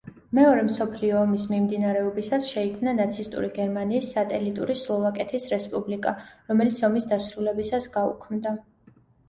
მეორე 0.35 0.61
მსოფლიო 0.67 1.17
ომის 1.25 1.43
მიმდინარეობისას, 1.51 2.47
შეიქმნა 2.53 2.95
ნაცისტური 3.01 3.51
გერმანიის 3.59 4.09
სატელიტური 4.17 4.79
სლოვაკეთის 4.85 5.47
რესპუბლიკა, 5.55 6.17
რომელიც 6.51 6.85
ომის 6.91 7.09
დასრულებისას 7.15 7.91
გაუქმდა. 8.01 8.59